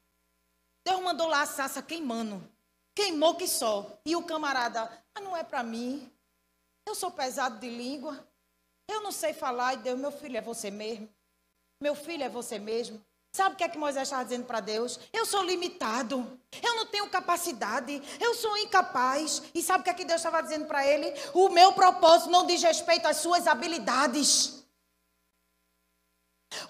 [0.87, 2.43] Deus mandou lá a sassa queimando.
[2.95, 3.99] Queimou que só.
[4.05, 6.11] E o camarada, ah, não é para mim.
[6.87, 8.27] Eu sou pesado de língua.
[8.89, 9.75] Eu não sei falar.
[9.75, 11.09] E Deus, meu filho, é você mesmo.
[11.81, 13.01] Meu filho, é você mesmo.
[13.33, 14.99] Sabe o que é que Moisés estava dizendo para Deus?
[15.13, 16.39] Eu sou limitado.
[16.63, 18.03] Eu não tenho capacidade.
[18.21, 19.43] Eu sou incapaz.
[19.55, 21.13] E sabe o que é que Deus estava dizendo para ele?
[21.33, 24.60] O meu propósito não diz respeito às suas habilidades.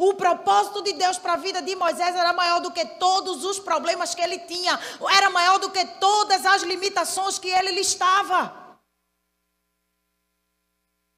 [0.03, 3.59] O propósito de Deus para a vida de Moisés era maior do que todos os
[3.59, 4.73] problemas que ele tinha,
[5.15, 8.81] era maior do que todas as limitações que ele listava.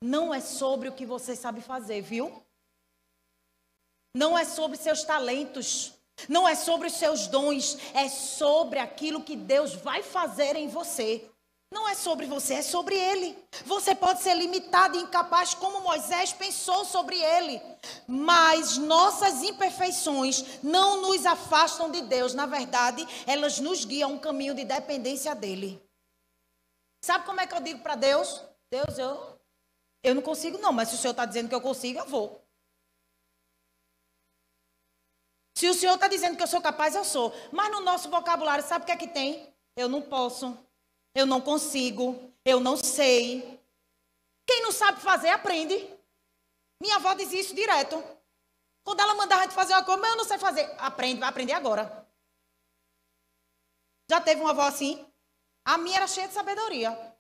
[0.03, 2.45] Não é sobre o que você sabe fazer, viu?
[4.16, 5.95] Não é sobre seus talentos,
[6.29, 11.32] não é sobre os seus dons, é sobre aquilo que Deus vai fazer em você.
[11.73, 13.37] Não é sobre você, é sobre ele.
[13.65, 17.63] Você pode ser limitado e incapaz, como Moisés pensou sobre ele.
[18.07, 22.35] Mas nossas imperfeições não nos afastam de Deus.
[22.35, 25.83] Na verdade, elas nos guiam a um caminho de dependência dele.
[27.03, 28.43] Sabe como é que eu digo para Deus?
[28.71, 29.41] Deus, eu,
[30.05, 32.47] eu não consigo, não, mas se o Senhor está dizendo que eu consigo, eu vou.
[35.57, 37.33] Se o Senhor está dizendo que eu sou capaz, eu sou.
[37.51, 39.55] Mas no nosso vocabulário, sabe o que é que tem?
[39.75, 40.59] Eu não posso.
[41.14, 43.61] Eu não consigo, eu não sei.
[44.46, 45.75] Quem não sabe fazer, aprende.
[46.81, 48.03] Minha avó dizia isso direto.
[48.85, 50.75] Quando ela mandava a gente fazer uma coisa, mas eu não sei fazer.
[50.79, 52.07] Aprende, vai aprender agora.
[54.11, 55.07] Já teve uma avó assim?
[55.64, 57.12] A minha era cheia de sabedoria.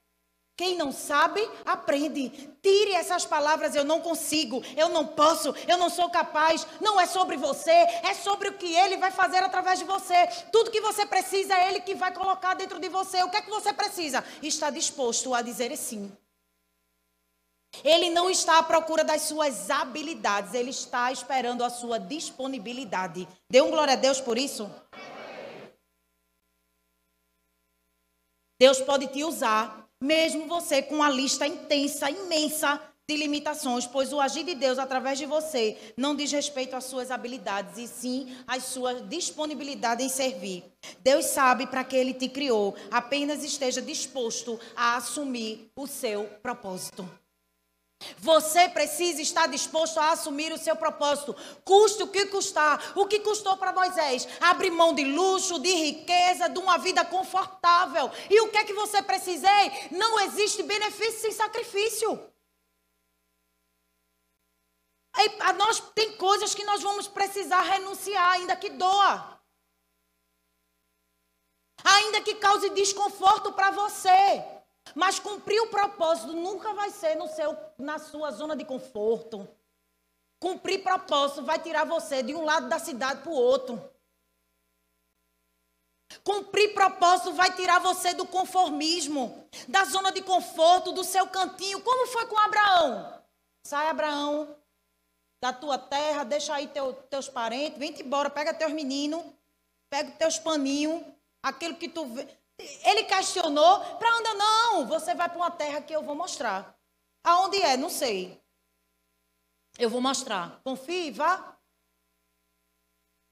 [0.56, 2.28] Quem não sabe, aprende.
[2.62, 6.66] Tire essas palavras, eu não consigo, eu não posso, eu não sou capaz.
[6.80, 10.26] Não é sobre você, é sobre o que ele vai fazer através de você.
[10.52, 13.22] Tudo que você precisa é ele que vai colocar dentro de você.
[13.22, 14.22] O que é que você precisa?
[14.42, 16.12] Está disposto a dizer sim.
[17.82, 23.26] Ele não está à procura das suas habilidades, ele está esperando a sua disponibilidade.
[23.50, 24.70] Dê um glória a Deus por isso.
[28.60, 34.20] Deus pode te usar mesmo você com uma lista intensa, imensa de limitações, pois o
[34.20, 38.58] agir de Deus através de você não diz respeito às suas habilidades, e sim à
[38.60, 40.64] sua disponibilidade em servir.
[41.00, 47.08] Deus sabe para que ele te criou, apenas esteja disposto a assumir o seu propósito.
[48.18, 51.34] Você precisa estar disposto a assumir o seu propósito,
[51.64, 52.92] custe o que custar.
[52.96, 54.28] O que custou para Moisés?
[54.40, 58.10] Abrir mão de luxo, de riqueza, de uma vida confortável.
[58.30, 59.48] E o que é que você precisa?
[59.90, 62.32] Não existe benefício sem sacrifício.
[65.56, 69.40] Nós tem coisas que nós vamos precisar renunciar, ainda que doa.
[71.84, 74.61] Ainda que cause desconforto para você.
[74.94, 79.48] Mas cumprir o propósito nunca vai ser no seu, na sua zona de conforto.
[80.40, 83.92] Cumprir propósito vai tirar você de um lado da cidade para o outro.
[86.24, 91.80] Cumprir propósito vai tirar você do conformismo, da zona de conforto, do seu cantinho.
[91.80, 93.22] Como foi com Abraão?
[93.64, 94.56] Sai, Abraão,
[95.40, 99.24] da tua terra, deixa aí teu, teus parentes, vem embora, pega teus meninos,
[99.88, 101.02] pega teus paninhos,
[101.42, 102.28] aquilo que tu vê.
[102.84, 104.34] Ele questionou, para onde?
[104.34, 106.78] Não, você vai para uma terra que eu vou mostrar.
[107.24, 107.76] Aonde é?
[107.76, 108.42] Não sei.
[109.78, 110.60] Eu vou mostrar.
[110.62, 111.58] Confie, vá.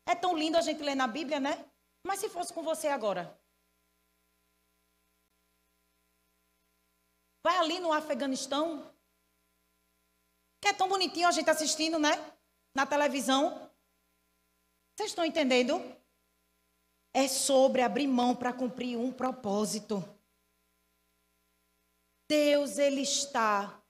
[0.06, 1.70] É tão lindo a gente ler na Bíblia, né?
[2.04, 3.38] Mas se fosse com você agora?
[7.44, 8.94] Vai ali no Afeganistão.
[10.60, 12.10] Que é tão bonitinho a gente assistindo, né?
[12.74, 13.70] Na televisão.
[14.96, 15.99] Vocês estão entendendo?
[17.12, 20.04] É sobre abrir mão para cumprir um propósito.
[22.28, 23.80] Deus, Ele está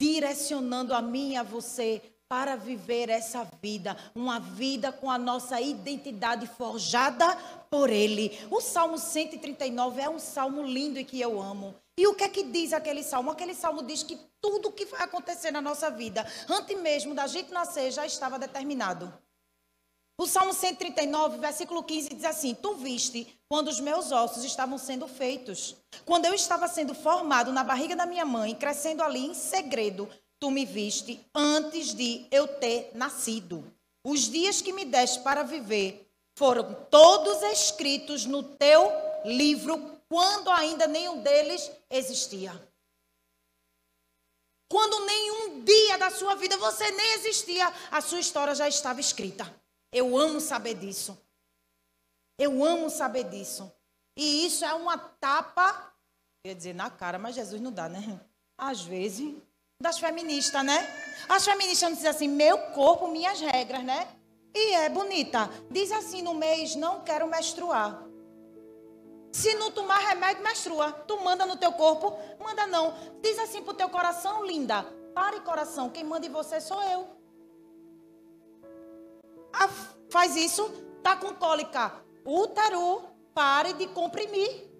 [0.00, 5.60] direcionando a mim e a você para viver essa vida, uma vida com a nossa
[5.60, 7.36] identidade forjada
[7.68, 8.38] por Ele.
[8.50, 11.74] O Salmo 139 é um salmo lindo e que eu amo.
[11.98, 13.30] E o que é que diz aquele salmo?
[13.30, 17.52] Aquele salmo diz que tudo que vai acontecer na nossa vida, antes mesmo da gente
[17.52, 19.12] nascer, já estava determinado.
[20.22, 25.08] O Salmo 139, versículo 15 diz assim: Tu viste quando os meus ossos estavam sendo
[25.08, 30.08] feitos, quando eu estava sendo formado na barriga da minha mãe, crescendo ali em segredo,
[30.38, 33.64] tu me viste antes de eu ter nascido.
[34.06, 36.08] Os dias que me deste para viver
[36.38, 38.92] foram todos escritos no teu
[39.24, 42.52] livro, quando ainda nenhum deles existia.
[44.70, 49.61] Quando nenhum dia da sua vida você nem existia, a sua história já estava escrita.
[49.92, 51.18] Eu amo saber disso.
[52.38, 53.70] Eu amo saber disso.
[54.16, 55.92] E isso é uma tapa,
[56.44, 58.20] eu dizer na cara, mas Jesus não dá, né?
[58.56, 59.34] Às vezes,
[59.80, 60.78] das feministas, né?
[61.28, 64.08] As feministas não dizem assim, meu corpo, minhas regras, né?
[64.54, 65.48] E é bonita.
[65.70, 68.02] Diz assim no mês, não quero menstruar.
[69.32, 70.92] Se não tomar remédio, menstrua.
[70.92, 72.12] Tu manda no teu corpo?
[72.38, 72.94] Manda não.
[73.22, 74.82] Diz assim pro teu coração, linda.
[75.14, 75.88] Pare, coração.
[75.88, 77.08] Quem manda em você sou eu.
[79.52, 79.68] Ah,
[80.10, 80.68] faz isso,
[81.02, 81.92] tá com cólica.
[82.24, 83.02] Útero,
[83.34, 84.70] pare de comprimir.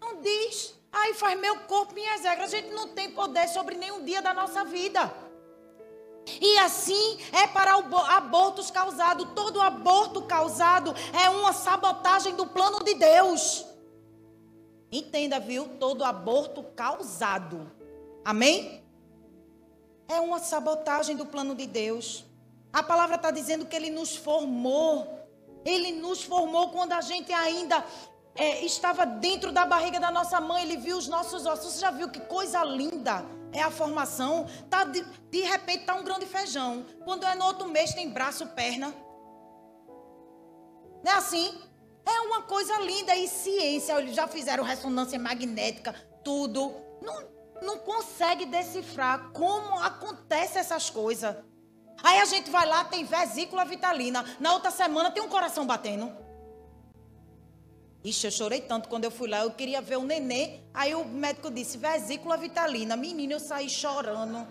[0.00, 0.74] Não diz.
[0.90, 2.52] Aí faz meu corpo, minhas regras.
[2.52, 5.12] A gente não tem poder sobre nenhum dia da nossa vida.
[6.40, 7.74] E assim é para
[8.16, 9.28] abortos causados.
[9.34, 10.94] Todo aborto causado
[11.24, 13.64] é uma sabotagem do plano de Deus.
[14.90, 15.66] Entenda, viu?
[15.78, 17.72] Todo aborto causado.
[18.24, 18.84] Amém?
[20.06, 22.24] É uma sabotagem do plano de Deus.
[22.72, 25.20] A palavra está dizendo que Ele nos formou.
[25.64, 27.84] Ele nos formou quando a gente ainda
[28.34, 31.74] é, estava dentro da barriga da nossa mãe, ele viu os nossos ossos.
[31.74, 34.46] Você já viu que coisa linda é a formação?
[34.70, 36.84] Tá de, de repente tá um grande feijão.
[37.04, 38.94] Quando é no outro mês tem braço, perna.
[41.04, 41.58] Não é assim?
[42.04, 43.98] É uma coisa linda e ciência.
[43.98, 45.94] Eles já fizeram ressonância magnética,
[46.24, 46.72] tudo.
[47.02, 47.28] Não,
[47.62, 51.36] não consegue decifrar como acontece essas coisas.
[52.02, 54.24] Aí a gente vai lá, tem vesícula vitalina.
[54.40, 56.12] Na outra semana tem um coração batendo.
[58.04, 59.40] Ixi, eu chorei tanto quando eu fui lá.
[59.40, 60.60] Eu queria ver o nenê.
[60.74, 62.96] Aí o médico disse: vesícula vitalina.
[62.96, 64.46] Menina, eu saí chorando.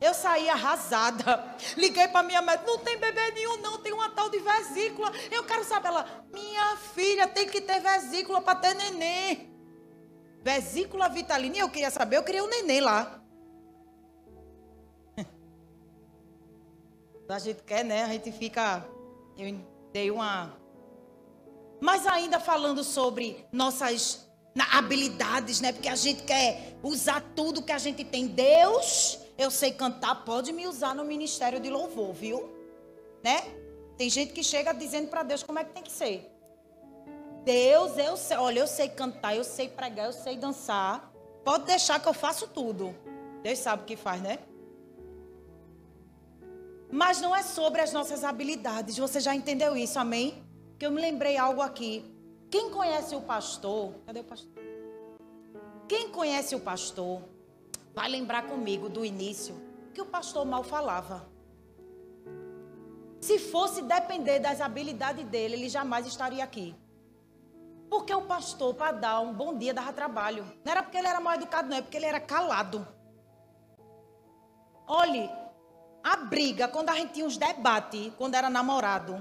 [0.00, 1.44] Eu saí arrasada.
[1.76, 3.78] Liguei para minha médica: não tem bebê nenhum, não.
[3.78, 5.12] Tem uma tal de vesícula.
[5.30, 5.88] Eu quero saber.
[5.88, 9.48] Ela: minha filha tem que ter vesícula para ter nenê.
[10.42, 11.56] Vesícula vitalina.
[11.56, 13.23] E eu queria saber, eu queria o nenê lá.
[17.28, 18.04] A gente quer, né?
[18.04, 18.86] A gente fica.
[19.36, 19.58] Eu
[19.92, 20.56] dei uma
[21.84, 24.26] mas ainda falando sobre nossas
[24.72, 25.70] habilidades, né?
[25.70, 28.26] Porque a gente quer usar tudo que a gente tem.
[28.26, 32.48] Deus, eu sei cantar, pode me usar no ministério de louvor, viu?
[33.22, 33.42] Né?
[33.98, 36.30] Tem gente que chega dizendo para Deus como é que tem que ser.
[37.44, 41.12] Deus, eu sei, olha, eu sei cantar, eu sei pregar, eu sei dançar.
[41.44, 42.94] Pode deixar que eu faço tudo.
[43.42, 44.38] Deus sabe o que faz, né?
[47.00, 48.96] Mas não é sobre as nossas habilidades.
[48.96, 50.44] Você já entendeu isso, amém?
[50.78, 52.04] que eu me lembrei algo aqui.
[52.50, 53.94] Quem conhece o pastor?
[54.06, 54.52] Cadê o pastor?
[55.88, 57.22] Quem conhece o pastor
[57.94, 59.54] vai lembrar comigo do início
[59.92, 61.26] que o pastor mal falava.
[63.20, 66.74] Se fosse depender das habilidades dele, ele jamais estaria aqui.
[67.88, 70.44] Porque o pastor, para dar um bom dia, dava trabalho.
[70.64, 72.86] Não era porque ele era mal educado, não, é porque ele era calado.
[74.86, 75.30] Olhe,
[76.04, 79.16] a briga, quando a gente tinha uns debates, quando era namorado,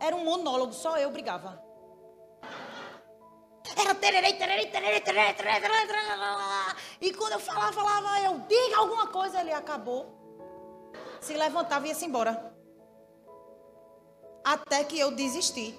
[0.00, 1.62] era um monólogo, só eu brigava.
[3.76, 9.06] Era tererei, tererei, tererei, tererei, tererei, tererei, E quando eu falava, falava, eu diga alguma
[9.06, 10.92] coisa, ele acabou.
[11.20, 12.52] Se levantava e ia-se embora.
[14.44, 15.78] Até que eu desisti.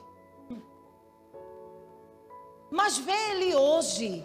[2.71, 4.23] Mas ver ele hoje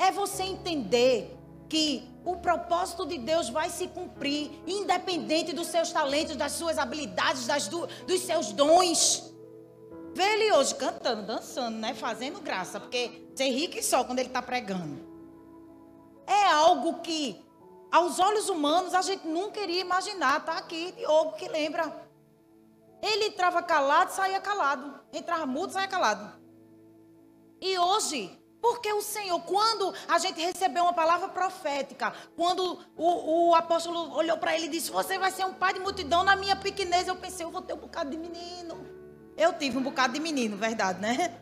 [0.00, 6.36] é você entender que o propósito de Deus vai se cumprir, independente dos seus talentos,
[6.36, 9.32] das suas habilidades, das do, dos seus dons.
[10.14, 11.94] Vê ele hoje cantando, dançando, né?
[11.94, 15.08] Fazendo graça, porque você ri só quando ele está pregando.
[16.26, 17.42] É algo que,
[17.90, 20.40] aos olhos humanos, a gente nunca iria imaginar.
[20.40, 22.08] Está aqui Diogo que lembra.
[23.02, 25.00] Ele entrava calado, saía calado.
[25.12, 26.38] Entrava mudo, saía calado.
[27.60, 33.54] E hoje, porque o Senhor, quando a gente recebeu uma palavra profética, quando o, o
[33.54, 36.54] apóstolo olhou para ele e disse: Você vai ser um pai de multidão, na minha
[36.54, 38.86] pequenez, eu pensei: Eu vou ter um bocado de menino.
[39.36, 41.40] Eu tive um bocado de menino, verdade, né?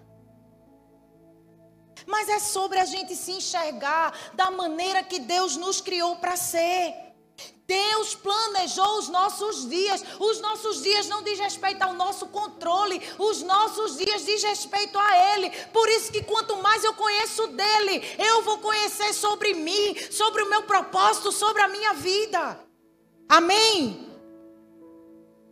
[2.06, 7.07] Mas é sobre a gente se enxergar da maneira que Deus nos criou para ser.
[7.66, 10.02] Deus planejou os nossos dias.
[10.18, 13.00] Os nossos dias não diz respeito ao nosso controle.
[13.18, 15.50] Os nossos dias diz respeito a Ele.
[15.72, 20.48] Por isso que quanto mais eu conheço dele, eu vou conhecer sobre mim, sobre o
[20.48, 22.58] meu propósito, sobre a minha vida.
[23.28, 24.08] Amém?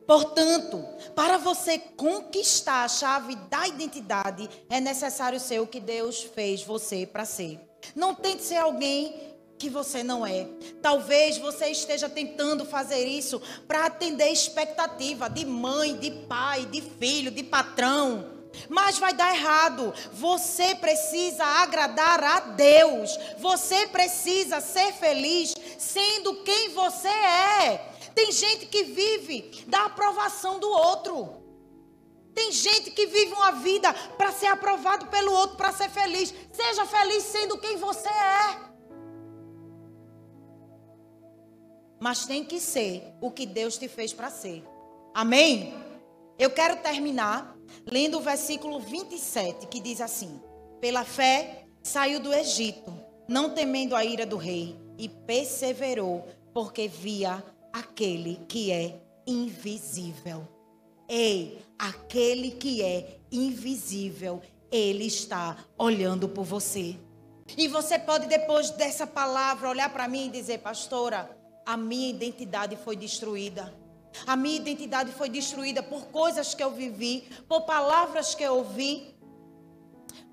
[0.06, 0.82] Portanto,
[1.14, 7.04] para você conquistar a chave da identidade, é necessário ser o que Deus fez você
[7.04, 7.60] para ser.
[7.94, 10.46] Não tente ser alguém que você não é.
[10.82, 17.30] Talvez você esteja tentando fazer isso para atender expectativa de mãe, de pai, de filho,
[17.30, 18.36] de patrão.
[18.68, 19.92] Mas vai dar errado.
[20.12, 23.10] Você precisa agradar a Deus.
[23.38, 27.92] Você precisa ser feliz sendo quem você é.
[28.14, 31.44] Tem gente que vive da aprovação do outro.
[32.34, 36.34] Tem gente que vive uma vida para ser aprovado pelo outro, para ser feliz.
[36.52, 38.65] Seja feliz sendo quem você é.
[42.00, 44.62] Mas tem que ser o que Deus te fez para ser.
[45.14, 45.74] Amém?
[46.38, 50.40] Eu quero terminar lendo o versículo 27, que diz assim:
[50.80, 52.92] Pela fé saiu do Egito,
[53.28, 57.42] não temendo a ira do rei, e perseverou, porque via
[57.72, 60.46] aquele que é invisível.
[61.08, 66.96] Ei, aquele que é invisível, ele está olhando por você.
[67.56, 71.35] E você pode, depois dessa palavra, olhar para mim e dizer, pastora,
[71.66, 73.74] a minha identidade foi destruída.
[74.24, 79.12] A minha identidade foi destruída por coisas que eu vivi, por palavras que eu ouvi.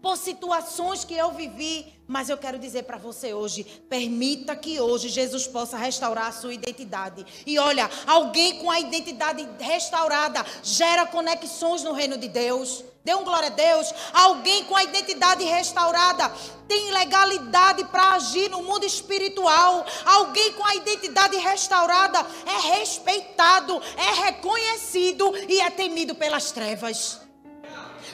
[0.01, 5.07] por situações que eu vivi, mas eu quero dizer para você hoje: permita que hoje
[5.07, 7.25] Jesus possa restaurar a sua identidade.
[7.45, 12.83] E olha, alguém com a identidade restaurada gera conexões no reino de Deus.
[13.03, 13.93] Dê um glória a Deus.
[14.13, 16.31] Alguém com a identidade restaurada
[16.67, 19.85] tem legalidade para agir no mundo espiritual.
[20.05, 27.19] Alguém com a identidade restaurada é respeitado, é reconhecido e é temido pelas trevas.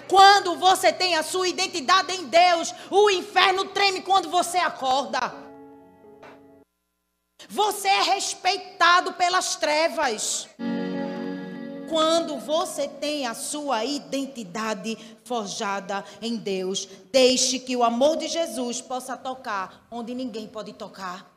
[0.08, 5.32] Quando você tem a sua identidade em Deus, o inferno treme quando você acorda.
[7.48, 10.50] Você é respeitado pelas trevas.
[11.90, 18.80] Quando você tem a sua identidade forjada em Deus, deixe que o amor de Jesus
[18.80, 21.36] possa tocar onde ninguém pode tocar.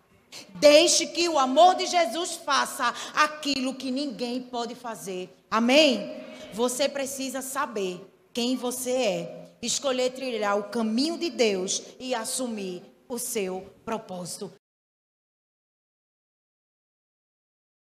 [0.55, 5.35] Deixe que o amor de Jesus faça aquilo que ninguém pode fazer.
[5.51, 6.23] Amém?
[6.53, 8.01] Você precisa saber
[8.33, 14.53] quem você é, escolher trilhar o caminho de Deus e assumir o seu propósito.